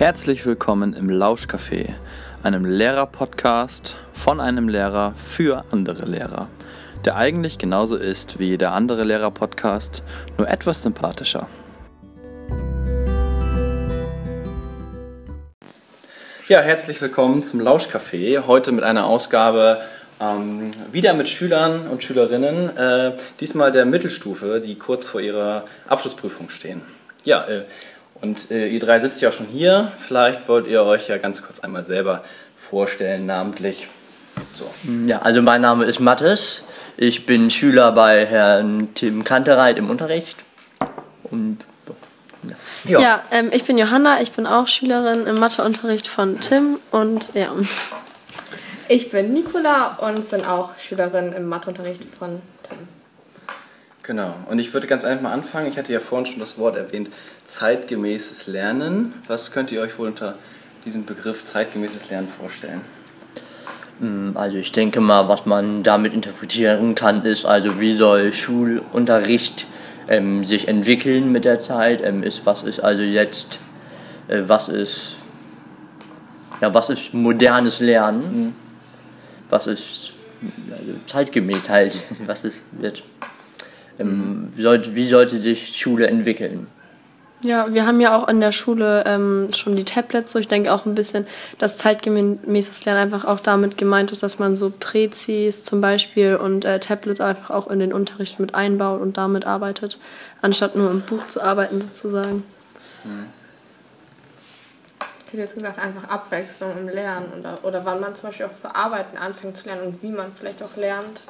[0.00, 1.92] Herzlich willkommen im Lauschcafé,
[2.42, 6.48] einem Lehrer-Podcast von einem Lehrer für andere Lehrer,
[7.04, 10.02] der eigentlich genauso ist wie jeder andere Lehrer-Podcast,
[10.38, 11.48] nur etwas sympathischer.
[16.48, 18.46] Ja, herzlich willkommen zum Lauschcafé.
[18.46, 19.82] Heute mit einer Ausgabe
[20.18, 26.48] ähm, wieder mit Schülern und Schülerinnen, äh, diesmal der Mittelstufe, die kurz vor ihrer Abschlussprüfung
[26.48, 26.80] stehen.
[27.24, 27.66] Ja, äh,
[28.22, 29.92] und äh, ihr drei sitzt ja auch schon hier.
[29.96, 32.22] Vielleicht wollt ihr euch ja ganz kurz einmal selber
[32.56, 33.88] vorstellen, namentlich.
[34.54, 34.70] So.
[35.06, 36.64] Ja, also mein Name ist Mathis.
[36.96, 40.36] Ich bin Schüler bei Herrn Tim Kantereit im Unterricht.
[41.24, 41.58] Und
[42.42, 43.00] ja, ja.
[43.00, 44.20] ja ähm, ich bin Johanna.
[44.20, 47.52] Ich bin auch Schülerin im Matheunterricht von Tim und ja.
[48.88, 52.40] Ich bin Nicola und bin auch Schülerin im Matheunterricht von Tim.
[54.02, 54.34] Genau.
[54.48, 55.68] Und ich würde ganz einfach mal anfangen.
[55.68, 57.10] Ich hatte ja vorhin schon das Wort erwähnt,
[57.44, 59.12] zeitgemäßes Lernen.
[59.26, 60.36] Was könnt ihr euch wohl unter
[60.84, 62.80] diesem Begriff zeitgemäßes Lernen vorstellen?
[64.00, 69.66] Hm, also ich denke mal, was man damit interpretieren kann, ist also wie soll Schulunterricht
[70.08, 73.58] ähm, sich entwickeln mit der Zeit, ähm, ist was ist also jetzt,
[74.28, 75.16] äh, was ist,
[76.62, 78.54] ja was ist modernes Lernen, mhm.
[79.50, 80.14] was ist
[80.72, 83.02] also zeitgemäß halt, was es wird.
[84.00, 86.66] Ähm, wie, sollte, wie sollte sich Schule entwickeln?
[87.42, 90.72] Ja, wir haben ja auch in der Schule ähm, schon die Tablets, so ich denke
[90.72, 91.26] auch ein bisschen,
[91.56, 96.66] dass zeitgemäßes Lernen einfach auch damit gemeint ist, dass man so Präzis zum Beispiel und
[96.66, 99.98] äh, Tablets einfach auch in den Unterricht mit einbaut und damit arbeitet,
[100.42, 102.44] anstatt nur im Buch zu arbeiten sozusagen.
[103.04, 103.26] Mhm.
[105.26, 108.52] Ich hätte jetzt gesagt, einfach Abwechslung im Lernen oder, oder wann man zum Beispiel auch
[108.52, 111.22] für Arbeiten anfängt zu lernen und wie man vielleicht auch lernt.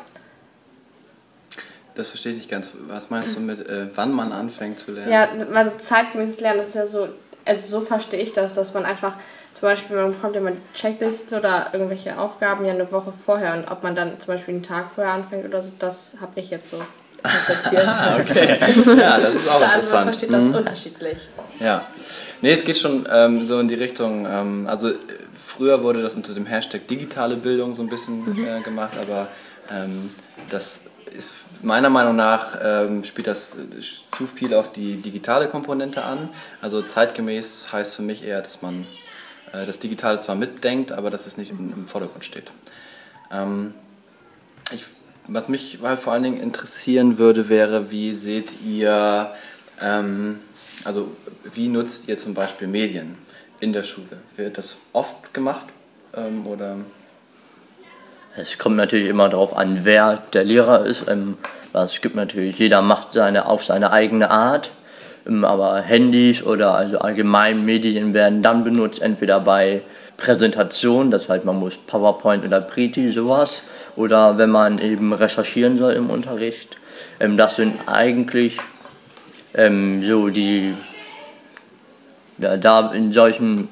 [1.94, 2.70] Das verstehe ich nicht ganz.
[2.86, 5.10] Was meinst du mit, äh, wann man anfängt zu lernen?
[5.10, 7.08] Ja, also zeitgemäßes Lernen ist ja so,
[7.44, 9.14] also so verstehe ich das, dass man einfach,
[9.54, 13.54] zum Beispiel, man bekommt ja mal die Checklisten oder irgendwelche Aufgaben ja eine Woche vorher
[13.54, 16.50] und ob man dann zum Beispiel einen Tag vorher anfängt oder so, das habe ich
[16.50, 16.80] jetzt so
[17.22, 17.84] interpretiert.
[17.86, 18.58] ah, okay.
[18.98, 19.74] Ja, das ist auch also interessant.
[19.74, 20.54] Also man versteht das mhm.
[20.54, 21.18] unterschiedlich.
[21.58, 21.86] Ja.
[22.40, 24.90] Nee, es geht schon ähm, so in die Richtung, ähm, also
[25.34, 28.46] früher wurde das unter dem Hashtag digitale Bildung so ein bisschen mhm.
[28.46, 29.28] äh, gemacht, aber
[29.70, 30.10] ähm,
[30.48, 30.84] das
[31.16, 31.30] ist
[31.62, 33.58] meiner Meinung nach ähm, spielt das
[34.10, 36.30] zu viel auf die digitale Komponente an.
[36.60, 38.86] Also zeitgemäß heißt für mich eher, dass man
[39.52, 42.50] äh, das Digitale zwar mitdenkt, aber dass es nicht im, im Vordergrund steht.
[43.30, 43.74] Ähm,
[44.72, 44.84] ich,
[45.26, 49.32] was mich halt vor allen Dingen interessieren würde, wäre, wie seht ihr,
[49.80, 50.38] ähm,
[50.84, 51.14] also
[51.52, 53.16] wie nutzt ihr zum Beispiel Medien
[53.60, 54.20] in der Schule?
[54.36, 55.66] Wird das oft gemacht
[56.14, 56.78] ähm, oder?
[58.36, 61.08] Es kommt natürlich immer darauf an, wer der Lehrer ist.
[61.08, 61.36] Ähm,
[61.72, 64.70] es gibt natürlich, jeder macht seine auf seine eigene Art.
[65.26, 69.82] Ähm, aber Handys oder also allgemein Medien werden dann benutzt, entweder bei
[70.16, 73.62] Präsentation, das heißt man muss PowerPoint oder Priti, sowas,
[73.96, 76.76] oder wenn man eben recherchieren soll im Unterricht.
[77.18, 78.58] Ähm, das sind eigentlich
[79.54, 80.74] ähm, so die,
[82.38, 83.68] ja, da in solchen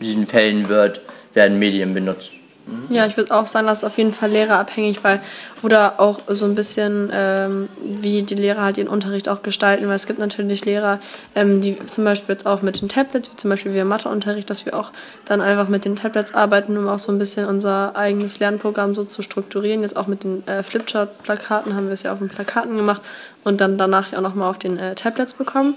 [0.00, 1.00] diesen Fällen wird,
[1.34, 2.32] werden Medien benutzt.
[2.70, 2.94] Mhm.
[2.94, 5.20] Ja, ich würde auch sagen, das ist auf jeden Fall lehrerabhängig, weil
[5.62, 9.96] oder auch so ein bisschen, ähm, wie die Lehrer halt ihren Unterricht auch gestalten, weil
[9.96, 11.00] es gibt natürlich Lehrer,
[11.34, 14.64] ähm, die zum Beispiel jetzt auch mit den Tablets, wie zum Beispiel wir Matheunterricht, dass
[14.64, 14.90] wir auch
[15.26, 19.04] dann einfach mit den Tablets arbeiten, um auch so ein bisschen unser eigenes Lernprogramm so
[19.04, 19.82] zu strukturieren.
[19.82, 23.02] Jetzt auch mit den äh, Flipchart-Plakaten haben wir es ja auf den Plakaten gemacht
[23.44, 25.76] und dann danach ja auch nochmal auf den äh, Tablets bekommen.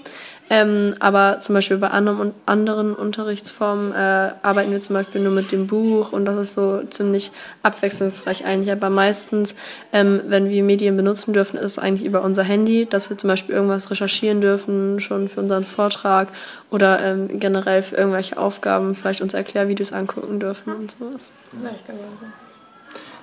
[0.50, 5.52] Ähm, aber zum Beispiel bei anderen, anderen Unterrichtsformen äh, arbeiten wir zum Beispiel nur mit
[5.52, 7.32] dem Buch und das ist so ziemlich
[7.62, 8.70] abwechslungsreich eigentlich.
[8.70, 9.56] Aber meistens,
[9.92, 13.28] ähm, wenn wir Medien benutzen dürfen, ist es eigentlich über unser Handy, dass wir zum
[13.28, 16.28] Beispiel irgendwas recherchieren dürfen, schon für unseren Vortrag
[16.70, 21.30] oder ähm, generell für irgendwelche Aufgaben, vielleicht uns Erklärvideos angucken dürfen und sowas.
[21.52, 22.26] Das ist echt genauso.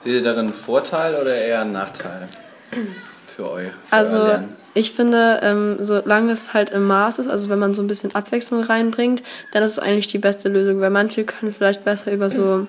[0.03, 2.27] Seht ihr darin einen Vorteil oder eher einen Nachteil
[3.41, 3.67] für euch?
[3.67, 4.29] Für also,
[4.73, 8.15] ich finde, ähm, solange es halt im Maß ist, also wenn man so ein bisschen
[8.15, 9.21] Abwechslung reinbringt,
[9.51, 12.67] dann ist es eigentlich die beste Lösung, weil manche können vielleicht besser über so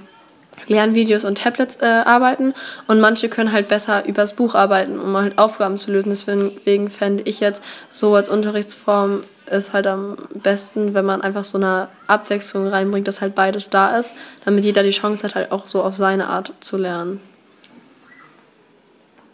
[0.67, 2.55] Lernvideos und Tablets äh, arbeiten
[2.87, 6.11] und manche können halt besser übers Buch arbeiten, um halt Aufgaben zu lösen.
[6.11, 11.59] Deswegen fände ich jetzt so als Unterrichtsform ist halt am besten, wenn man einfach so
[11.59, 14.15] eine Abwechslung reinbringt, dass halt beides da ist,
[14.45, 17.21] damit jeder die Chance hat, halt auch so auf seine Art zu lernen.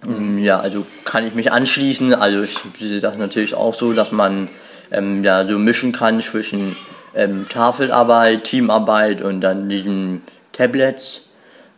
[0.04, 2.14] Mm, ja, also kann ich mich anschließen.
[2.14, 4.48] Also ich sehe das natürlich auch so, dass man
[4.90, 6.76] ähm, ja so mischen kann zwischen
[7.14, 10.22] ähm, Tafelarbeit, Teamarbeit und dann diesen
[10.52, 11.22] Tablets.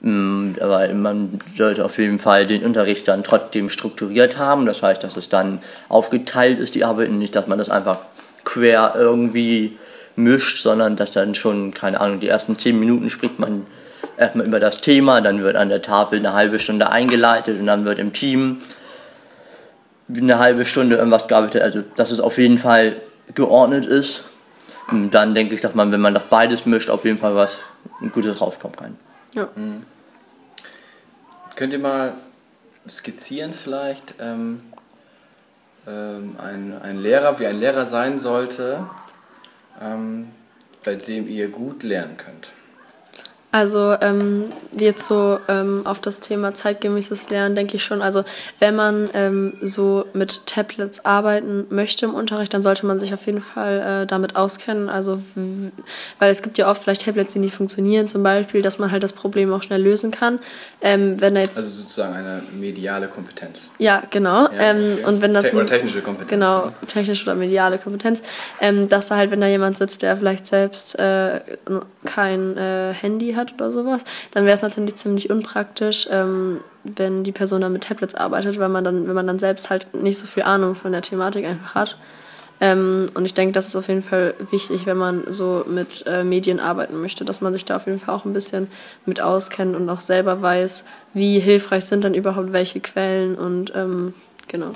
[0.03, 4.67] Ähm, aber man sollte auf jeden Fall den Unterricht dann trotzdem strukturiert haben.
[4.67, 7.99] Das heißt, dass es dann aufgeteilt ist, die Arbeit, und nicht, dass man das einfach
[8.45, 9.79] quer irgendwie
[10.17, 13.67] mischt, sondern dass dann schon, keine Ahnung, die ersten zehn Minuten spricht man
[14.21, 17.85] erstmal über das Thema, dann wird an der Tafel eine halbe Stunde eingeleitet und dann
[17.85, 18.61] wird im Team
[20.15, 21.63] eine halbe Stunde irgendwas gearbeitet.
[21.63, 22.97] Also, dass es auf jeden Fall
[23.35, 24.23] geordnet ist.
[24.91, 27.57] Und dann denke ich, dass man, wenn man das beides mischt, auf jeden Fall was
[28.13, 28.99] Gutes rauskommen kann.
[29.35, 29.49] Ja.
[29.55, 29.85] Mhm.
[31.57, 32.15] Könnt ihr mal
[32.89, 34.63] skizzieren vielleicht ähm,
[35.87, 38.85] ähm, ein, ein Lehrer, wie ein Lehrer sein sollte,
[39.81, 40.29] ähm,
[40.85, 42.51] bei dem ihr gut lernen könnt?
[43.53, 44.45] Also ähm,
[44.79, 48.01] jetzt so ähm, auf das Thema zeitgemäßes Lernen denke ich schon.
[48.01, 48.25] Also
[48.61, 53.27] wenn man ähm, so mit Tablets arbeiten möchte im Unterricht, dann sollte man sich auf
[53.27, 54.89] jeden Fall äh, damit auskennen.
[54.89, 55.21] Also
[56.21, 59.03] weil es gibt ja oft vielleicht Tablets, die nicht funktionieren, zum Beispiel, dass man halt
[59.03, 60.39] das Problem auch schnell lösen kann.
[60.81, 63.71] Ähm, wenn jetzt also sozusagen eine mediale Kompetenz.
[63.79, 64.45] Ja, genau.
[64.45, 65.05] Ja, ähm, okay.
[65.07, 66.31] Und wenn das Te oder technische Kompetenz.
[66.31, 66.73] Genau, ne?
[66.87, 68.23] technische oder mediale Kompetenz.
[68.61, 71.41] Ähm, dass da halt, wenn da jemand sitzt, der vielleicht selbst äh,
[72.05, 77.25] kein äh, Handy hat hat oder sowas, dann wäre es natürlich ziemlich unpraktisch, ähm, wenn
[77.25, 80.19] die Person dann mit Tablets arbeitet, weil man dann, wenn man dann selbst halt nicht
[80.19, 81.97] so viel Ahnung von der Thematik einfach hat.
[82.63, 86.25] Ähm, und ich denke, das ist auf jeden Fall wichtig, wenn man so mit äh,
[86.25, 88.69] Medien arbeiten möchte, dass man sich da auf jeden Fall auch ein bisschen
[89.07, 90.85] mit auskennt und auch selber weiß,
[91.15, 94.13] wie hilfreich sind dann überhaupt welche Quellen und ähm,
[94.47, 94.73] genau.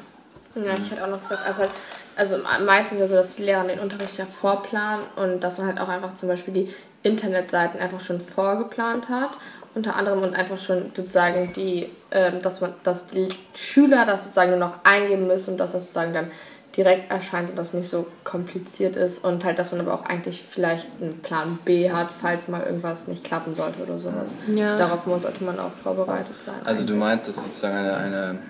[0.54, 1.70] Ja, ich hätte auch noch gesagt, also halt
[2.16, 5.80] also meistens ja so, dass die Lehrer den Unterricht ja vorplanen und dass man halt
[5.80, 9.38] auch einfach zum Beispiel die Internetseiten einfach schon vorgeplant hat,
[9.74, 14.50] unter anderem und einfach schon sozusagen die, äh, dass man, dass die Schüler das sozusagen
[14.50, 16.30] nur noch eingeben müssen und dass das sozusagen dann
[16.76, 20.42] direkt erscheint und das nicht so kompliziert ist und halt, dass man aber auch eigentlich
[20.42, 24.36] vielleicht einen Plan B hat, falls mal irgendwas nicht klappen sollte oder sowas.
[24.52, 24.76] Ja.
[24.76, 26.54] Darauf muss, sollte man auch vorbereitet sein.
[26.64, 26.86] Also eigentlich.
[26.86, 28.40] du meinst, dass sozusagen eine,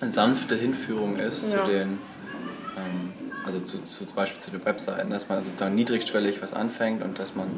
[0.00, 1.64] eine sanfte Hinführung ist ja.
[1.64, 1.98] zu den ähm,
[3.44, 7.18] also zu, zu, zum Beispiel zu den Webseiten, dass man sozusagen niedrigschwellig was anfängt und
[7.18, 7.48] dass man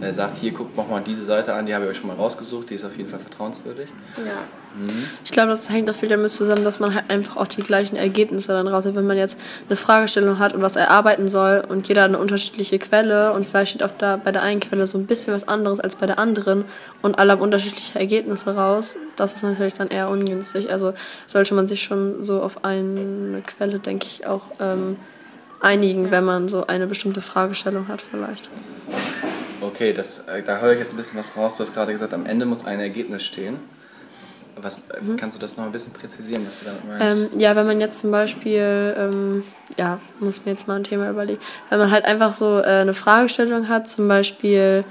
[0.00, 2.16] äh, sagt, hier guckt noch mal diese Seite an, die habe ich euch schon mal
[2.16, 3.88] rausgesucht, die ist auf jeden Fall vertrauenswürdig.
[4.18, 4.44] Ja.
[4.74, 5.04] Mhm.
[5.24, 7.96] Ich glaube, das hängt auch viel damit zusammen, dass man halt einfach auch die gleichen
[7.96, 8.94] Ergebnisse dann raus hat.
[8.94, 9.38] Wenn man jetzt
[9.68, 13.82] eine Fragestellung hat und was erarbeiten soll und jeder eine unterschiedliche Quelle und vielleicht steht
[13.82, 16.64] auch da bei der einen Quelle so ein bisschen was anderes als bei der anderen
[17.02, 20.70] und alle haben unterschiedliche Ergebnisse raus, das ist natürlich dann eher ungünstig.
[20.70, 20.94] Also
[21.26, 24.96] sollte man sich schon so auf eine Quelle, denke ich, auch ähm,
[25.60, 28.48] einigen, wenn man so eine bestimmte Fragestellung hat vielleicht.
[29.60, 31.56] Okay, das, äh, da höre ich jetzt ein bisschen was raus.
[31.56, 33.58] Du hast gerade gesagt, am Ende muss ein Ergebnis stehen.
[34.56, 35.16] Was, mhm.
[35.16, 37.34] Kannst du das noch ein bisschen präzisieren, was du damit meinst?
[37.34, 39.44] Ähm, ja, wenn man jetzt zum Beispiel, ähm,
[39.78, 41.40] ja, muss mir jetzt mal ein Thema überlegen,
[41.70, 44.84] wenn man halt einfach so äh, eine Fragestellung hat, zum Beispiel,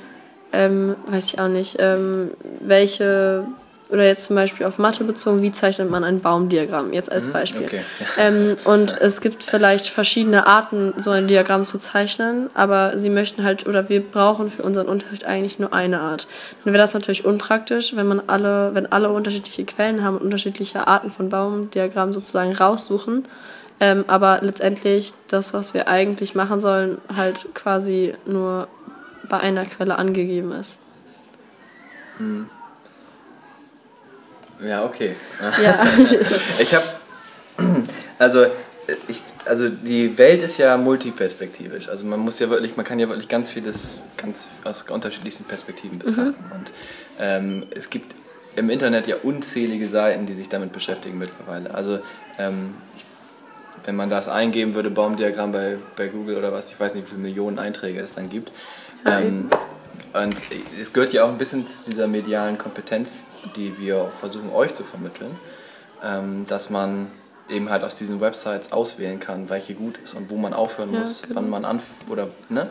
[0.52, 3.46] ähm, weiß ich auch nicht, ähm, welche
[3.92, 7.34] oder jetzt zum Beispiel auf Mathe bezogen, wie zeichnet man ein Baumdiagramm, jetzt als mhm,
[7.34, 7.66] Beispiel.
[7.66, 7.82] Okay.
[8.18, 13.44] Ähm, und es gibt vielleicht verschiedene Arten, so ein Diagramm zu zeichnen, aber sie möchten
[13.44, 16.28] halt, oder wir brauchen für unseren Unterricht eigentlich nur eine Art.
[16.64, 20.88] Dann wäre das natürlich unpraktisch, wenn man alle, wenn alle unterschiedliche Quellen haben und unterschiedliche
[20.88, 23.26] Arten von Baumdiagrammen sozusagen raussuchen.
[23.80, 28.68] Ähm, aber letztendlich das, was wir eigentlich machen sollen, halt quasi nur
[29.28, 30.80] bei einer Quelle angegeben ist.
[32.20, 32.48] Mhm.
[34.64, 35.16] Ja, okay.
[35.62, 35.88] Ja.
[36.60, 36.86] ich habe,
[38.20, 38.46] also
[39.08, 41.90] ich, also die Welt ist ja multiperspektivisch.
[41.90, 45.98] Also man muss ja wirklich, man kann ja wirklich ganz vieles ganz aus unterschiedlichsten Perspektiven
[45.98, 46.00] mhm.
[46.00, 46.46] betrachten.
[46.46, 46.52] Mhm.
[46.52, 46.72] Und
[47.20, 48.16] ähm, es gibt
[48.56, 51.74] im Internet ja unzählige Seiten, die sich damit beschäftigen mittlerweile.
[51.74, 52.00] Also
[52.38, 52.76] ähm,
[53.86, 57.10] wenn man das eingeben würde, Baumdiagramm bei, bei Google oder was, ich weiß nicht, wie
[57.12, 58.52] viele Millionen Einträge es dann gibt.
[59.06, 59.50] Ähm,
[60.14, 60.36] und
[60.80, 63.26] es gehört ja auch ein bisschen zu dieser medialen Kompetenz,
[63.56, 65.38] die wir versuchen euch zu vermitteln,
[66.04, 67.12] ähm, dass man
[67.50, 71.24] eben halt aus diesen Websites auswählen kann, welche gut ist und wo man aufhören muss,
[71.24, 71.36] genau.
[71.36, 72.70] wann man anf oder ne?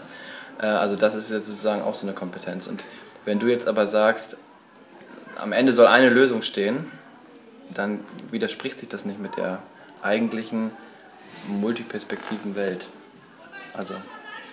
[0.61, 2.67] Äh, also das ist jetzt sozusagen auch so eine Kompetenz.
[2.67, 2.85] Und
[3.25, 4.39] wenn du jetzt aber sagst,
[5.37, 6.91] am Ende soll eine Lösung stehen,
[7.73, 9.63] dann widerspricht sich das nicht mit der
[10.03, 10.73] eigentlichen
[11.47, 12.89] multiperspektiven Welt.
[13.75, 13.95] Also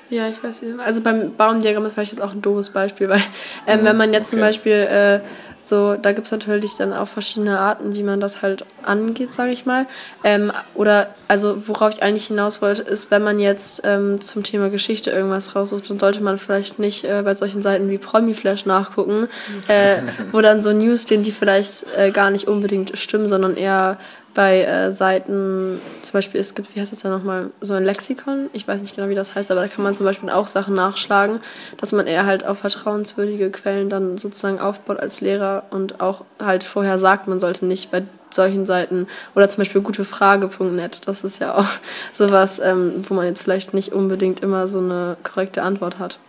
[0.10, 0.80] ja, ich weiß nicht.
[0.80, 3.22] Also beim Baumdiagramm ist vielleicht jetzt auch ein doofes Beispiel, weil
[3.68, 4.38] ähm, wenn man jetzt okay.
[4.38, 5.20] zum Beispiel äh,
[5.68, 9.52] so, da gibt es natürlich dann auch verschiedene Arten, wie man das halt angeht, sage
[9.52, 9.86] ich mal.
[10.24, 14.70] Ähm, oder, also worauf ich eigentlich hinaus wollte, ist, wenn man jetzt ähm, zum Thema
[14.70, 19.28] Geschichte irgendwas raussucht, dann sollte man vielleicht nicht äh, bei solchen Seiten wie Promiflash nachgucken,
[19.68, 19.98] äh,
[20.32, 23.98] wo dann so News stehen, die vielleicht äh, gar nicht unbedingt stimmen, sondern eher
[24.38, 28.52] bei äh, Seiten, zum Beispiel, es gibt, wie heißt das da nochmal, so ein Lexikon,
[28.54, 30.76] ich weiß nicht genau, wie das heißt, aber da kann man zum Beispiel auch Sachen
[30.76, 31.40] nachschlagen,
[31.78, 36.64] dass man eher halt auf vertrauenswürdige Quellen dann sozusagen aufbaut als Lehrer und auch halt
[36.64, 39.08] vorher sagt, man sollte nicht bei solchen Seiten.
[39.34, 41.02] Oder zum Beispiel gutefrage.net.
[41.08, 41.70] Das ist ja auch
[42.14, 46.20] sowas, ähm, wo man jetzt vielleicht nicht unbedingt immer so eine korrekte Antwort hat.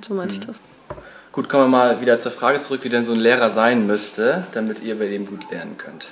[0.00, 0.40] So meinte mhm.
[0.40, 0.60] ich das.
[1.32, 4.44] Gut, kommen wir mal wieder zur Frage zurück, wie denn so ein Lehrer sein müsste,
[4.52, 6.06] damit ihr bei dem gut lernen könnt.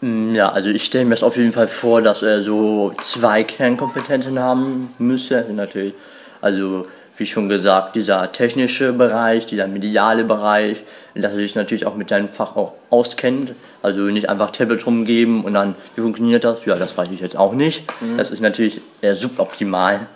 [0.00, 3.42] Mm, ja, also ich stelle mir das auf jeden Fall vor, dass er so zwei
[3.42, 5.38] Kernkompetenzen haben müsste.
[5.38, 5.94] Also natürlich,
[6.40, 6.86] also
[7.16, 10.82] wie schon gesagt, dieser technische Bereich, dieser mediale Bereich,
[11.14, 13.52] dass er sich natürlich auch mit seinem Fach auch auskennt.
[13.82, 16.58] Also nicht einfach Tablet rumgeben und dann, wie funktioniert das?
[16.66, 17.84] Ja, das weiß ich jetzt auch nicht.
[18.02, 18.18] Mhm.
[18.18, 20.08] Das ist natürlich eher suboptimal.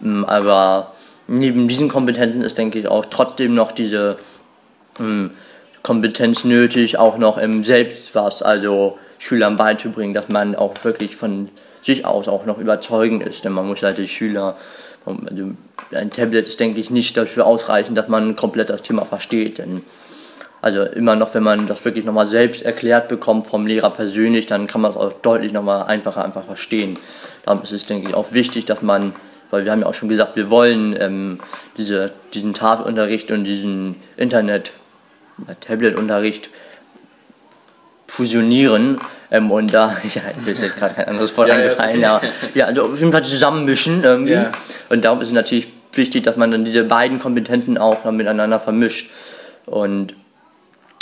[0.00, 0.92] Mm, aber
[1.26, 4.16] neben diesen Kompetenzen ist, denke ich, auch trotzdem noch diese
[5.00, 5.32] ähm,
[5.82, 11.48] Kompetenz nötig, auch noch im Selbst was, also Schülern beizubringen, dass man auch wirklich von
[11.82, 13.44] sich aus auch noch überzeugend ist.
[13.44, 14.56] Denn man muss halt die Schüler,
[15.06, 15.50] also
[15.92, 19.58] ein Tablet ist, denke ich, nicht dafür ausreichend, dass man komplett das Thema versteht.
[19.58, 19.82] Denn
[20.60, 24.66] also immer noch, wenn man das wirklich nochmal selbst erklärt bekommt vom Lehrer persönlich, dann
[24.66, 26.98] kann man es auch deutlich nochmal einfacher einfach verstehen.
[27.46, 29.14] Darum ist es, denke ich, auch wichtig, dass man
[29.54, 31.38] weil wir haben ja auch schon gesagt, wir wollen ähm,
[31.78, 34.72] diese, diesen Tafelunterricht und diesen Internet,
[35.46, 36.50] äh, Tabletunterricht
[38.14, 38.98] fusionieren
[39.30, 42.28] ähm, und da, ja, mir ist jetzt gerade kein anderes Wort ja, eingefallen, ja, okay.
[42.54, 44.34] ja, also auf jeden Fall zusammenmischen irgendwie.
[44.34, 44.52] Ja.
[44.88, 49.10] Und darum ist es natürlich wichtig, dass man dann diese beiden Kompetenten auch miteinander vermischt.
[49.66, 50.14] Und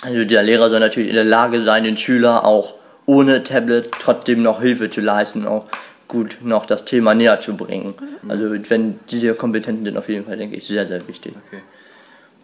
[0.03, 4.43] also der Lehrer soll natürlich in der Lage sein, den Schüler auch ohne Tablet trotzdem
[4.43, 5.67] noch Hilfe zu leisten, auch
[6.09, 7.95] gut noch das Thema näher zu bringen.
[8.23, 8.31] Mhm.
[8.31, 11.35] Also wenn diese Kompetenten sind auf jeden Fall, denke ich, sehr, sehr wichtig.
[11.49, 11.63] Okay.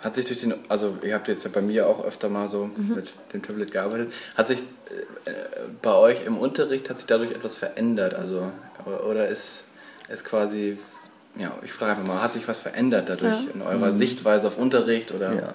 [0.01, 2.67] Hat sich durch den, also ihr habt jetzt ja bei mir auch öfter mal so
[2.67, 2.95] mhm.
[2.95, 4.61] mit dem Tablet gearbeitet, hat sich
[5.25, 5.33] äh,
[5.83, 8.15] bei euch im Unterricht, hat sich dadurch etwas verändert?
[8.15, 8.53] Also,
[8.87, 9.65] oder ist
[10.09, 10.79] es quasi,
[11.37, 13.51] ja, ich frage einfach mal, hat sich was verändert dadurch ja.
[13.53, 13.97] in eurer mhm.
[13.97, 15.35] Sichtweise auf Unterricht oder?
[15.35, 15.55] Ja.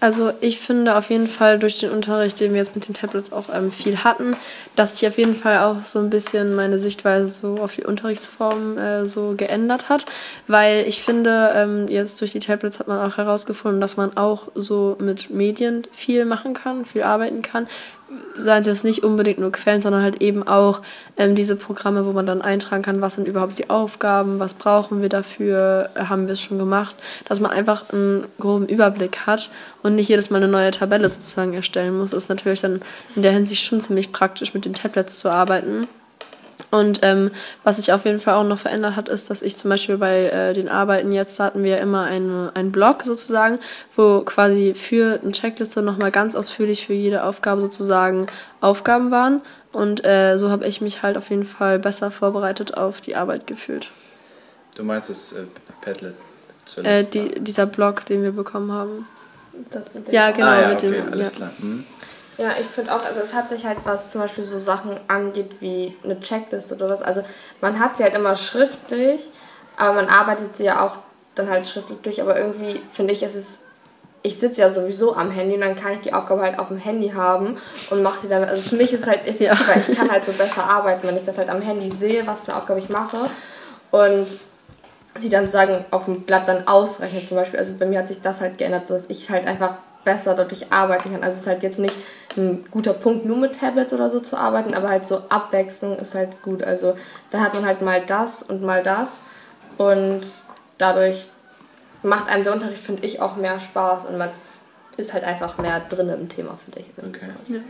[0.00, 3.32] Also ich finde auf jeden Fall durch den Unterricht, den wir jetzt mit den Tablets
[3.32, 4.36] auch ähm, viel hatten,
[4.76, 8.76] dass sich auf jeden Fall auch so ein bisschen meine Sichtweise so auf die Unterrichtsform
[8.76, 10.04] äh, so geändert hat,
[10.46, 14.48] weil ich finde, ähm, jetzt durch die Tablets hat man auch herausgefunden, dass man auch
[14.54, 17.66] so mit Medien viel machen kann, viel arbeiten kann
[18.36, 20.82] seien es jetzt nicht unbedingt nur Quellen, sondern halt eben auch
[21.16, 25.02] ähm, diese Programme, wo man dann eintragen kann, was sind überhaupt die Aufgaben, was brauchen
[25.02, 26.96] wir dafür, haben wir es schon gemacht,
[27.28, 29.50] dass man einfach einen groben Überblick hat
[29.82, 32.10] und nicht jedes Mal eine neue Tabelle sozusagen erstellen muss.
[32.10, 32.82] Das ist natürlich dann
[33.16, 35.88] in der Hinsicht schon ziemlich praktisch, mit den Tablets zu arbeiten.
[36.74, 37.30] Und ähm,
[37.62, 40.24] was sich auf jeden Fall auch noch verändert hat, ist, dass ich zum Beispiel bei
[40.24, 43.60] äh, den Arbeiten jetzt hatten wir immer eine, einen Blog sozusagen,
[43.94, 48.26] wo quasi für eine Checkliste nochmal ganz ausführlich für jede Aufgabe sozusagen
[48.60, 49.40] Aufgaben waren.
[49.72, 53.46] Und äh, so habe ich mich halt auf jeden Fall besser vorbereitet auf die Arbeit
[53.46, 53.86] gefühlt.
[54.74, 55.44] Du meinst das äh,
[55.80, 56.14] Padlet?
[56.82, 59.06] Äh, die, dieser Blog, den wir bekommen haben.
[60.10, 60.46] ja, genau.
[60.48, 61.36] Ah, ja, mit okay, dem, alles ja.
[61.36, 61.50] klar.
[61.60, 61.84] Hm.
[62.36, 65.60] Ja, ich finde auch, also es hat sich halt, was zum Beispiel so Sachen angeht
[65.60, 67.22] wie eine Checkliste oder was, also
[67.60, 69.30] man hat sie halt immer schriftlich,
[69.76, 70.98] aber man arbeitet sie ja auch
[71.34, 73.62] dann halt schriftlich durch, aber irgendwie finde ich, es ist,
[74.22, 76.78] ich sitze ja sowieso am Handy und dann kann ich die Aufgabe halt auf dem
[76.78, 77.56] Handy haben
[77.90, 79.82] und mache sie dann, also für mich ist es halt effektiver, ja.
[79.88, 82.52] ich kann halt so besser arbeiten, wenn ich das halt am Handy sehe, was für
[82.52, 83.28] eine Aufgabe ich mache
[83.92, 84.26] und
[85.20, 88.20] sie dann sagen auf dem Blatt dann ausrechnet zum Beispiel, also bei mir hat sich
[88.20, 91.22] das halt geändert, dass ich halt einfach besser dadurch arbeiten kann.
[91.22, 91.96] Also es ist halt jetzt nicht
[92.36, 96.14] ein guter Punkt, nur mit Tablets oder so zu arbeiten, aber halt so Abwechslung ist
[96.14, 96.62] halt gut.
[96.62, 96.96] Also
[97.30, 99.24] da hat man halt mal das und mal das
[99.78, 100.22] und
[100.78, 101.28] dadurch
[102.02, 104.30] macht einem der Unterricht, finde ich, auch mehr Spaß und man
[104.96, 107.04] ist halt einfach mehr drin im Thema, finde ich.
[107.04, 107.30] Okay.
[107.48, 107.60] Ja.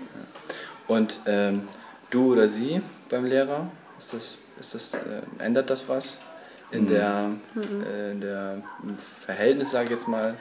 [0.88, 1.68] Und ähm,
[2.10, 6.18] du oder sie beim Lehrer, ist das, ist das, äh, ändert das was
[6.70, 6.88] in mhm.
[6.88, 7.84] der, mhm.
[7.86, 8.62] Äh, in der
[9.24, 10.36] Verhältnis, sage ich jetzt mal,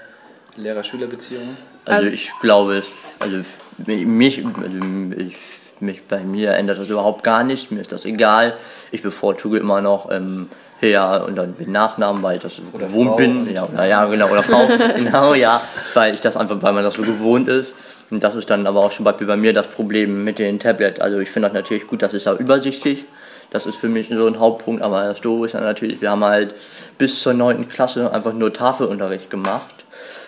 [0.57, 1.57] Lehrer-Schüler-Beziehungen?
[1.85, 2.83] Also, also ich glaube,
[3.19, 3.37] also
[3.85, 4.77] mich, also
[5.17, 5.35] ich,
[5.79, 7.71] mich bei mir ändert das überhaupt gar nicht.
[7.71, 8.53] Mir ist das egal.
[8.91, 10.47] Ich bevorzuge immer noch ähm,
[10.79, 13.15] her und dann den Nachnamen, weil ich das oder gewohnt Frau.
[13.17, 13.53] bin.
[13.53, 15.61] Ja, oder, ja, genau, oder Frau, genau, ja,
[15.93, 17.73] weil ich das einfach, weil man das so gewohnt ist.
[18.09, 20.99] Und das ist dann aber auch zum Beispiel bei mir das Problem mit den Tablets.
[20.99, 23.05] Also ich finde das natürlich gut, das ist ja übersichtlich.
[23.49, 26.23] Das ist für mich so ein Hauptpunkt, aber das Doofe ist ja natürlich, wir haben
[26.23, 26.55] halt
[26.97, 27.69] bis zur 9.
[27.69, 29.82] Klasse einfach nur Tafelunterricht gemacht.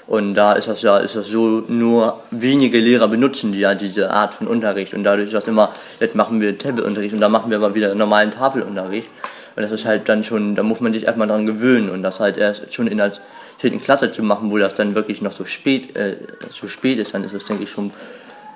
[0.08, 4.12] Und da ist das ja ist das so, nur wenige Lehrer benutzen die ja diese
[4.12, 4.94] Art von Unterricht.
[4.94, 7.96] Und dadurch ist das immer, jetzt machen wir Tabletunterricht und dann machen wir aber wieder
[7.96, 9.10] normalen Tafelunterricht.
[9.56, 12.20] Und das ist halt dann schon, da muss man sich erstmal dran gewöhnen und das
[12.20, 13.14] halt erst schon in der
[13.62, 13.82] 10.
[13.82, 16.18] Klasse zu machen, wo das dann wirklich noch so spät, äh,
[16.54, 17.92] so spät ist, dann ist das, denke ich, schon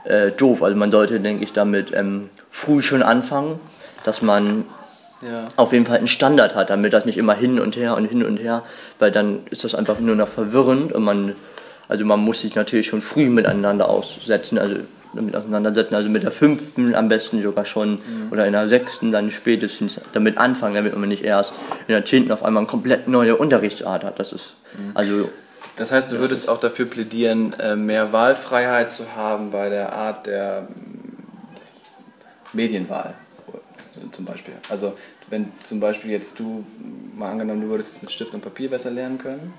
[0.03, 0.61] äh, doof.
[0.61, 3.59] Also man sollte, denke ich, damit ähm, früh schon anfangen,
[4.05, 4.65] dass man
[5.21, 5.47] ja.
[5.55, 8.23] auf jeden Fall einen Standard hat, damit das nicht immer hin und her und hin
[8.23, 8.63] und her,
[8.99, 11.35] weil dann ist das einfach nur noch verwirrend und man
[11.89, 14.75] Also man muss sich natürlich schon früh miteinander aussetzen, also
[15.13, 18.31] damit auseinandersetzen, also mit der fünften am besten sogar schon mhm.
[18.31, 21.51] oder in der sechsten dann spätestens damit anfangen, damit man nicht erst
[21.87, 24.19] in der zehnten auf einmal eine komplett neue Unterrichtsart hat.
[24.19, 24.91] Das ist mhm.
[24.93, 25.29] also
[25.75, 30.27] das heißt, du würdest auch dafür plädieren, äh, mehr Wahlfreiheit zu haben bei der Art
[30.27, 30.67] der
[32.53, 33.13] Medienwahl
[34.11, 34.53] zum Beispiel.
[34.69, 34.93] Also
[35.29, 36.65] wenn zum Beispiel jetzt du,
[37.15, 39.53] mal angenommen, du würdest jetzt mit Stift und Papier besser lernen können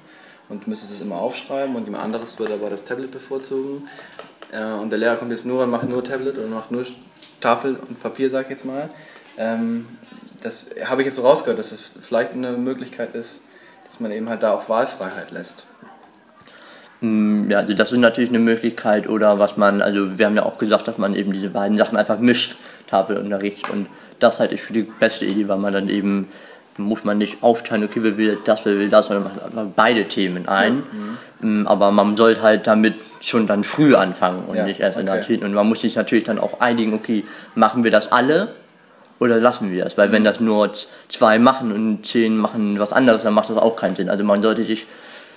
[0.49, 3.89] und müsstest es immer aufschreiben und jemand anderes würde aber das Tablet bevorzugen
[4.53, 6.85] äh, und der Lehrer kommt jetzt nur und macht nur Tablet und macht nur
[7.41, 8.91] Tafel und Papier, sag ich jetzt mal.
[9.39, 9.87] Ähm,
[10.43, 13.43] das habe ich jetzt so rausgehört, dass es vielleicht eine Möglichkeit ist,
[13.87, 15.67] dass man eben halt da auch Wahlfreiheit lässt.
[17.01, 20.45] Hm, ja, also das ist natürlich eine Möglichkeit oder was man, also wir haben ja
[20.45, 22.57] auch gesagt, dass man eben diese beiden Sachen einfach mischt,
[22.91, 23.87] Tafelunterricht und
[24.19, 26.29] das halte ich für die beste Idee, weil man dann eben
[26.77, 30.07] muss man nicht aufteilen, okay, wer will das, wer will das, sondern macht einfach beide
[30.07, 30.77] Themen ein.
[30.77, 31.19] Mhm.
[31.41, 35.07] Hm, aber man sollte halt damit schon dann früh anfangen und ja, nicht erst okay.
[35.07, 35.45] in der 10.
[35.45, 38.55] Und man muss sich natürlich dann auch einigen, okay, machen wir das alle
[39.19, 39.99] oder lassen wir das?
[39.99, 40.13] Weil mhm.
[40.13, 40.73] wenn das nur
[41.09, 44.09] zwei machen und zehn machen was anderes, dann macht das auch keinen Sinn.
[44.09, 44.87] Also man sollte sich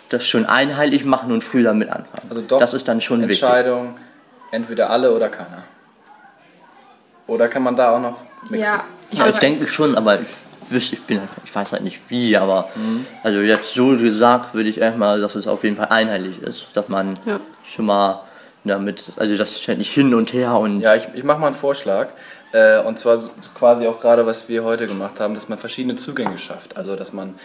[0.09, 2.27] das schon einheitlich machen und früh damit anfangen.
[2.29, 4.03] Also doch das ist dann schon Entscheidung, wichtig.
[4.51, 5.63] entweder alle oder keiner.
[7.33, 8.17] Oder kann man da auch noch
[8.49, 8.59] mixen?
[8.59, 10.27] Ja, ja ich denke schon, aber ich
[10.69, 13.05] wüsste, ich bin ich weiß halt nicht wie, aber mhm.
[13.23, 16.89] also jetzt so gesagt würde ich erstmal, dass es auf jeden Fall einheitlich ist, dass
[16.89, 17.39] man ja.
[17.65, 18.21] schon mal
[18.63, 20.79] damit, also das ist ja nicht hin und her und.
[20.79, 22.09] Ja, ich, ich mache mal einen Vorschlag.
[22.53, 23.19] Äh, und zwar
[23.55, 26.77] quasi auch gerade, was wir heute gemacht haben, dass man verschiedene Zugänge schafft.
[26.77, 27.35] Also dass man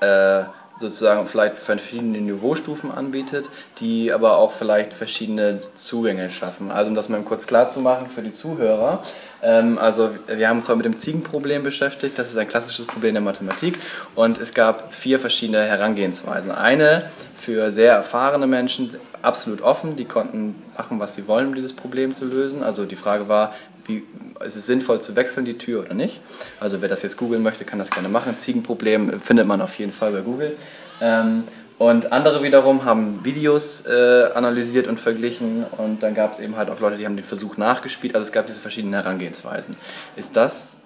[0.00, 0.44] äh,
[0.78, 6.70] sozusagen vielleicht verschiedene Niveaustufen anbietet, die aber auch vielleicht verschiedene Zugänge schaffen.
[6.70, 9.02] Also um das mal kurz klar zu machen für die Zuhörer.
[9.42, 12.18] Ähm, also wir haben uns heute mit dem Ziegenproblem beschäftigt.
[12.18, 13.78] Das ist ein klassisches Problem der Mathematik
[14.14, 16.50] und es gab vier verschiedene Herangehensweisen.
[16.50, 18.90] Eine für sehr erfahrene Menschen,
[19.22, 22.62] absolut offen, die konnten machen, was sie wollen, um dieses Problem zu lösen.
[22.62, 23.52] Also die Frage war,
[23.84, 24.04] wie,
[24.44, 26.20] ist es sinnvoll zu wechseln, die Tür oder nicht.
[26.60, 28.36] Also wer das jetzt googeln möchte, kann das gerne machen.
[28.38, 30.56] Ziegenproblem findet man auf jeden Fall bei Google.
[31.00, 31.44] Ähm,
[31.78, 36.70] und andere wiederum haben Videos äh, analysiert und verglichen und dann gab es eben halt
[36.70, 38.16] auch Leute, die haben den Versuch nachgespielt.
[38.16, 39.76] Also es gab diese verschiedenen Herangehensweisen.
[40.16, 40.78] Ist das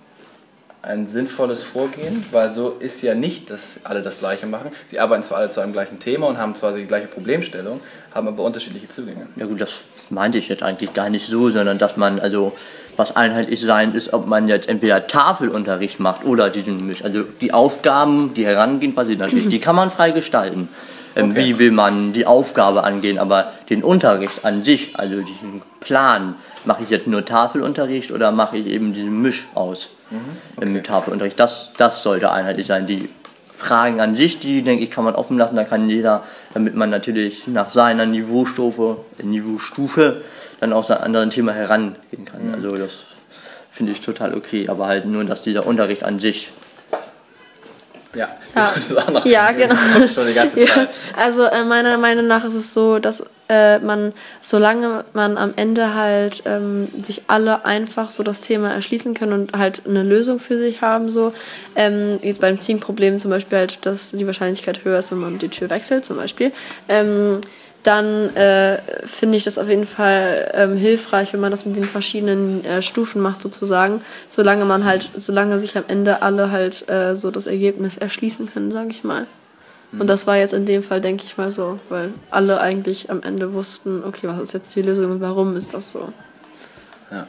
[0.82, 4.72] ein sinnvolles Vorgehen, weil so ist ja nicht, dass alle das Gleiche machen.
[4.86, 7.80] Sie arbeiten zwar alle zu einem gleichen Thema und haben zwar die gleiche Problemstellung,
[8.12, 9.28] haben aber unterschiedliche Zugänge.
[9.36, 9.70] Ja gut, das
[10.10, 12.52] meinte ich jetzt eigentlich gar nicht so, sondern dass man also
[12.96, 17.04] was einheitlich sein ist, ob man jetzt entweder Tafelunterricht macht oder diesen Misch.
[17.04, 20.68] Also die Aufgaben, die Herangehensweise natürlich, die kann man frei gestalten.
[21.14, 21.44] Ähm, okay.
[21.44, 26.84] Wie will man die Aufgabe angehen, aber den Unterricht an sich, also diesen Plan, mache
[26.84, 30.18] ich jetzt nur Tafelunterricht oder mache ich eben diesen Misch aus mhm.
[30.56, 30.66] okay.
[30.66, 31.38] im Tafelunterricht?
[31.38, 32.86] Das, das sollte einheitlich sein.
[32.86, 33.08] Die
[33.52, 35.56] Fragen an sich, die denke ich, kann man offen lassen.
[35.56, 40.22] Da kann jeder, damit man natürlich nach seiner Niveaustufe, Niveaustufe
[40.60, 42.48] dann auch zu einem anderen Thema herangehen kann.
[42.48, 42.54] Mhm.
[42.54, 42.92] Also das
[43.70, 44.68] finde ich total okay.
[44.68, 46.50] Aber halt nur, dass dieser Unterricht an sich
[48.14, 48.74] ja, ja.
[49.24, 49.74] ja genau.
[50.06, 50.68] Schon die ganze Zeit.
[50.68, 50.88] Ja.
[51.16, 55.94] Also äh, meiner Meinung nach ist es so, dass äh, man, solange man am Ende
[55.94, 60.56] halt ähm, sich alle einfach so das Thema erschließen können und halt eine Lösung für
[60.56, 61.32] sich haben, so
[61.76, 65.48] ähm, jetzt beim Teamproblem zum Beispiel halt, dass die Wahrscheinlichkeit höher ist, wenn man die
[65.48, 66.52] Tür wechselt zum Beispiel.
[66.88, 67.40] Ähm,
[67.82, 71.84] dann äh, finde ich das auf jeden Fall ähm, hilfreich, wenn man das mit den
[71.84, 77.14] verschiedenen äh, Stufen macht sozusagen, solange man halt, solange sich am Ende alle halt äh,
[77.14, 79.26] so das Ergebnis erschließen können, sage ich mal.
[79.90, 80.02] Mhm.
[80.02, 83.22] Und das war jetzt in dem Fall, denke ich mal so, weil alle eigentlich am
[83.22, 86.12] Ende wussten, okay, was ist jetzt die Lösung und warum ist das so.
[87.10, 87.26] Ja.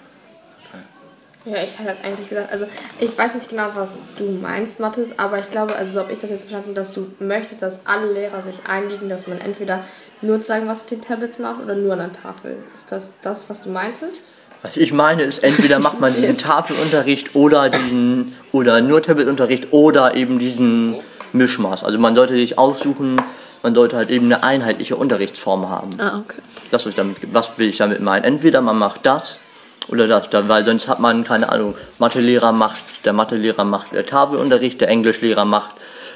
[1.46, 2.66] Ja, ich hätte halt eigentlich gesagt, also
[3.02, 6.20] ich weiß nicht genau, was du meinst, Mathis, aber ich glaube, also so habe ich
[6.20, 9.84] das jetzt verstanden, dass du möchtest, dass alle Lehrer sich einigen, dass man entweder
[10.22, 12.58] nur sagen, was mit den Tablets macht oder nur an der Tafel.
[12.74, 14.36] Ist das das, was du meintest?
[14.62, 20.16] Was ich meine ist, entweder macht man diesen Tafelunterricht oder diesen oder nur Tabletunterricht oder
[20.16, 20.96] eben diesen
[21.34, 21.84] Mischmaß.
[21.84, 23.22] Also man sollte sich aussuchen,
[23.64, 25.90] man sollte halt eben eine einheitliche Unterrichtsform haben.
[26.00, 26.42] Ah, okay.
[26.72, 28.24] Das, was, ich damit, was will ich damit meinen?
[28.24, 29.40] Entweder man macht das
[29.90, 34.82] oder das, weil sonst hat man, keine Ahnung, Mathelehrer macht, der Mathelehrer macht äh, Tafelunterricht,
[34.82, 35.72] der Englischlehrer macht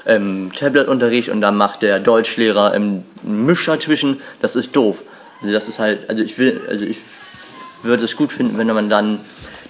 [0.05, 4.21] ähm, Tabletunterricht und dann macht der Deutschlehrer ähm, Misch dazwischen.
[4.41, 5.03] Das ist doof.
[5.41, 6.97] Also das ist halt, also ich will, also ich
[7.83, 9.19] würde es gut finden, wenn man dann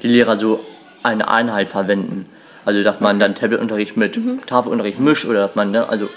[0.04, 0.64] die Lehrer so
[1.04, 2.28] eine Einheit verwenden.
[2.66, 4.46] Also dass man dann Tabletunterricht mit mhm.
[4.46, 6.10] Tafelunterricht mischt oder dass man, ne, also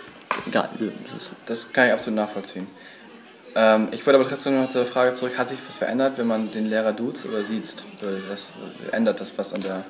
[0.47, 0.69] egal.
[1.47, 2.66] Das kann ich absolut nachvollziehen.
[3.55, 6.51] Ähm, ich wollte aber trotzdem noch zur Frage zurück, hat sich was verändert, wenn man
[6.51, 7.77] den Lehrer duzt oder sieht?
[8.01, 8.53] Oder das,
[8.93, 9.85] ändert das was an der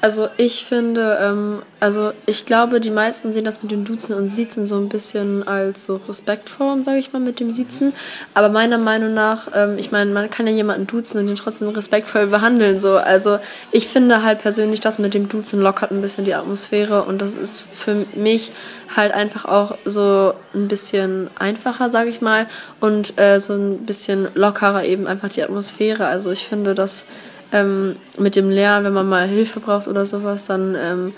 [0.00, 4.30] Also ich finde, ähm, also ich glaube, die meisten sehen das mit dem Duzen und
[4.30, 7.92] Siezen so ein bisschen als so Respektform, sage ich mal, mit dem Siezen.
[8.32, 11.68] Aber meiner Meinung nach, ähm, ich meine, man kann ja jemanden duzen und den trotzdem
[11.70, 12.78] respektvoll behandeln.
[12.78, 12.96] So.
[12.96, 13.40] Also
[13.72, 17.34] ich finde halt persönlich, das mit dem Duzen lockert ein bisschen die Atmosphäre und das
[17.34, 18.52] ist für mich
[18.94, 22.46] halt einfach auch so ein bisschen einfacher, sage ich mal,
[22.78, 26.06] und äh, so ein bisschen lockerer eben einfach die Atmosphäre.
[26.06, 27.06] Also ich finde, dass
[27.52, 31.14] ähm, mit dem Lernen, wenn man mal Hilfe braucht oder sowas, dann ähm,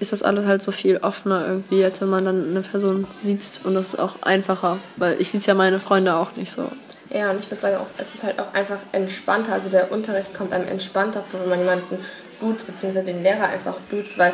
[0.00, 3.60] ist das alles halt so viel offener irgendwie, als wenn man dann eine Person sieht
[3.64, 6.70] und das ist auch einfacher, weil ich sehe ja meine Freunde auch nicht so.
[7.10, 9.52] Ja, und ich würde sagen, auch, es ist halt auch einfach entspannter.
[9.52, 11.98] Also der Unterricht kommt einem entspannter vor, wenn man jemanden
[12.40, 14.32] duzt, beziehungsweise den Lehrer einfach duzt, weil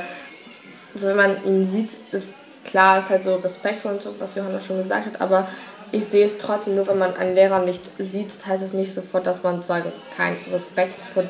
[0.94, 2.34] also wenn man ihn sieht, ist
[2.64, 5.46] klar, ist halt so respektvoll und so, was Johanna schon gesagt hat, aber
[5.92, 9.26] ich sehe es trotzdem, nur wenn man einen Lehrer nicht sieht, heißt es nicht sofort,
[9.26, 11.24] dass man sozusagen keinen Respekt vor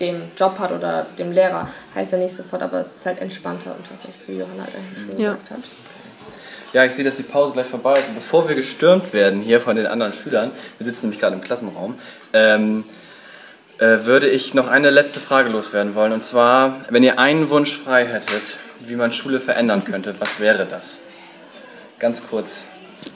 [0.00, 1.68] dem Job hat oder dem Lehrer.
[1.94, 5.10] Heißt ja nicht sofort, aber es ist halt entspannter Unterricht, wie Johanna halt eigentlich schon
[5.18, 5.32] Ja.
[5.32, 5.60] gesagt hat.
[6.72, 8.08] Ja, ich sehe, dass die Pause gleich vorbei ist.
[8.08, 11.40] Und bevor wir gestürmt werden hier von den anderen Schülern, wir sitzen nämlich gerade im
[11.40, 11.94] Klassenraum,
[12.34, 12.84] ähm,
[13.78, 16.12] äh, würde ich noch eine letzte Frage loswerden wollen.
[16.12, 20.66] Und zwar, wenn ihr einen Wunsch frei hättet, wie man Schule verändern könnte, was wäre
[20.66, 20.98] das?
[21.98, 22.64] Ganz kurz.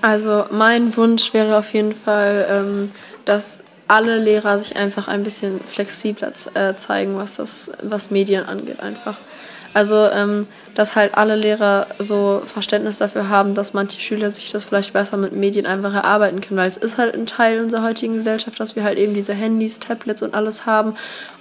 [0.01, 2.93] Also mein Wunsch wäre auf jeden Fall, ähm,
[3.25, 8.81] dass alle Lehrer sich einfach ein bisschen flexibler äh, zeigen, was das, was Medien angeht
[8.81, 9.17] einfach.
[9.73, 14.65] Also ähm, dass halt alle Lehrer so Verständnis dafür haben, dass manche Schüler sich das
[14.65, 18.15] vielleicht besser mit Medien einfach erarbeiten können, weil es ist halt ein Teil unserer heutigen
[18.15, 20.95] Gesellschaft, dass wir halt eben diese Handys, Tablets und alles haben.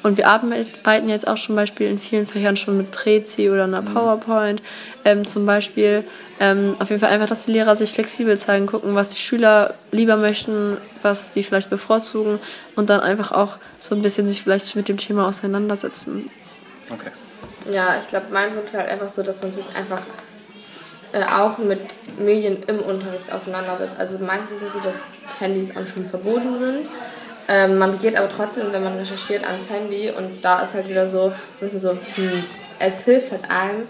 [0.03, 3.81] Und wir arbeiten jetzt auch zum Beispiel in vielen Fächern schon mit Prezi oder einer
[3.81, 4.61] PowerPoint
[5.05, 6.03] ähm, zum Beispiel.
[6.39, 9.73] Ähm, auf jeden Fall einfach, dass die Lehrer sich flexibel zeigen, gucken, was die Schüler
[9.91, 12.39] lieber möchten, was die vielleicht bevorzugen
[12.75, 16.29] und dann einfach auch so ein bisschen sich vielleicht mit dem Thema auseinandersetzen.
[16.91, 17.09] Okay.
[17.71, 20.01] Ja, ich glaube, mein Wunsch wäre halt einfach so, dass man sich einfach
[21.11, 21.79] äh, auch mit
[22.17, 23.97] Medien im Unterricht auseinandersetzt.
[23.97, 25.05] Also meistens ist es so, dass
[25.39, 26.87] Handys an Schulen verboten sind.
[27.47, 31.07] Ähm, man geht aber trotzdem, wenn man recherchiert, ans Handy und da ist halt wieder
[31.07, 32.43] so, bisschen so, hm,
[32.77, 33.87] es hilft halt einem.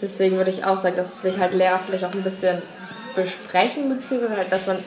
[0.00, 2.60] Deswegen würde ich auch sagen, dass sich halt Lehrer vielleicht auch ein bisschen
[3.14, 4.82] besprechen, beziehungsweise halt, dass man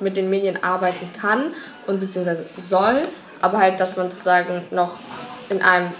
[0.00, 1.52] mit den Medien arbeiten kann
[1.86, 3.08] und beziehungsweise soll,
[3.40, 4.98] aber halt, dass man sozusagen noch
[5.48, 5.90] in einem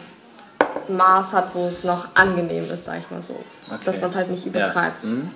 [0.89, 3.35] Maß hat, wo es noch angenehm ist, sag ich mal so.
[3.67, 3.81] Okay.
[3.85, 5.05] Dass man es halt nicht übertreibt.
[5.05, 5.11] Ja.
[5.11, 5.31] Mhm.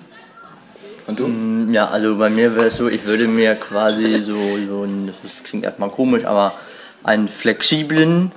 [1.06, 1.26] Und du?
[1.26, 4.36] Mm, Ja, also bei mir wäre es so, ich würde mir quasi so,
[4.68, 6.54] so ein, das klingt erstmal komisch, aber
[7.02, 8.32] einen flexiblen,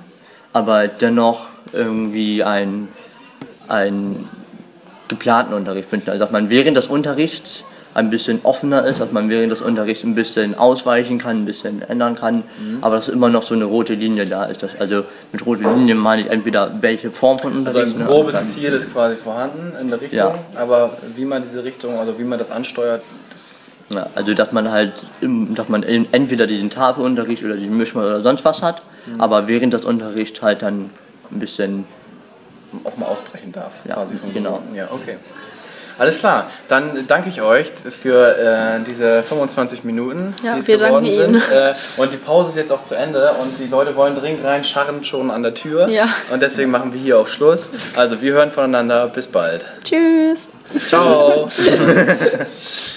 [0.52, 2.88] aber dennoch irgendwie einen,
[3.68, 4.28] einen
[5.08, 6.10] geplanten Unterricht finden.
[6.10, 7.64] Also dass man während des Unterrichts
[7.96, 11.80] ein bisschen offener ist, dass man während des Unterrichts ein bisschen ausweichen kann, ein bisschen
[11.80, 12.42] ändern kann,
[12.82, 14.62] aber dass immer noch so eine rote Linie da ist.
[14.62, 17.96] Das, also mit roter Linie meine ich entweder welche Form von Also Unterricht.
[17.96, 20.34] ein ne, grobes Ziel ist quasi vorhanden in der Richtung, Ja.
[20.56, 23.54] aber wie man diese Richtung, also wie man das ansteuert, das
[23.96, 28.44] Ja, also dass man halt, dass man entweder diesen Tafelunterricht oder den Mischmal oder sonst
[28.44, 28.82] was hat,
[29.16, 30.90] aber während des Unterrichts halt dann
[31.32, 31.84] ein bisschen,
[32.84, 33.72] auch mal ausbrechen darf.
[33.88, 34.60] Ja, quasi vom genau.
[34.74, 35.16] Ja, okay.
[35.98, 40.76] Alles klar, dann danke ich euch für äh, diese 25 Minuten, Ja, die es wir
[40.76, 41.36] geworden sind.
[41.36, 44.62] Äh, und die Pause ist jetzt auch zu Ende und die Leute wollen dringend rein,
[44.64, 45.88] scharren schon an der Tür.
[45.88, 46.08] Ja.
[46.32, 47.70] Und deswegen machen wir hier auch Schluss.
[47.96, 49.08] Also wir hören voneinander.
[49.08, 49.64] Bis bald.
[49.84, 50.48] Tschüss!
[50.88, 51.48] Ciao.